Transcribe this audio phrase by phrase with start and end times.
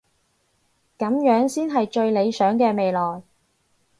[0.97, 3.21] 噉樣先係最理想嘅未來